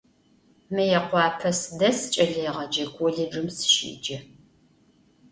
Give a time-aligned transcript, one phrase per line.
[0.73, 4.17] Mıêkhuape sıdes, ç'eleêğece kollêcım sışêce.